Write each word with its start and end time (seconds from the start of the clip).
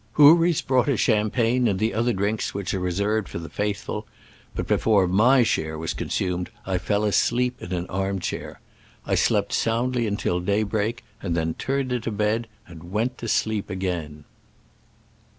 Houris 0.13 0.63
brought 0.63 0.89
us 0.89 0.99
champagne 0.99 1.67
and 1.67 1.77
the 1.77 1.93
other 1.93 2.11
drinks 2.11 2.55
which 2.55 2.73
are 2.73 2.79
reserved 2.79 3.29
for 3.29 3.37
the 3.37 3.49
faithful, 3.49 4.07
but 4.55 4.65
before 4.65 5.07
my 5.07 5.43
share 5.43 5.77
was 5.77 5.93
consumed 5.93 6.49
I 6.65 6.79
fell 6.79 7.03
asleep 7.03 7.61
in 7.61 7.71
an 7.71 7.85
arm 7.85 8.17
chair. 8.17 8.59
1 9.03 9.15
slept 9.17 9.53
soundly 9.53 10.07
until 10.07 10.39
daybreak, 10.39 11.03
and 11.21 11.35
then 11.37 11.53
turned 11.53 11.91
into 11.93 12.09
bed 12.09 12.47
and 12.65 12.91
went 12.91 13.19
to 13.19 13.27
sleep 13.27 13.69
again. 13.69 14.25